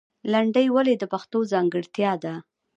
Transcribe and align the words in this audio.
لندۍ 0.31 0.67
ولې 0.75 0.93
د 0.99 1.03
پښتو 1.13 1.39
ځانګړتیا 1.51 2.11
ده؟ 2.23 2.33